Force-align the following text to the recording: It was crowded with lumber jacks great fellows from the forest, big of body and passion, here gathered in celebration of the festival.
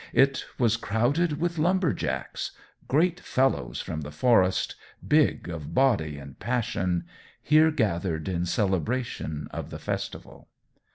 It 0.13 0.45
was 0.57 0.77
crowded 0.77 1.39
with 1.39 1.59
lumber 1.59 1.93
jacks 1.93 2.53
great 2.87 3.19
fellows 3.19 3.81
from 3.81 4.01
the 4.01 4.09
forest, 4.09 4.75
big 5.07 5.47
of 5.47 5.75
body 5.75 6.17
and 6.17 6.39
passion, 6.39 7.03
here 7.39 7.69
gathered 7.69 8.27
in 8.27 8.47
celebration 8.47 9.47
of 9.51 9.69
the 9.69 9.77
festival. 9.77 10.47